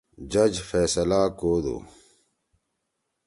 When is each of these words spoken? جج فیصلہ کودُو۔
جج 0.31 0.53
فیصلہ 0.69 1.21
کودُو۔ 1.39 1.77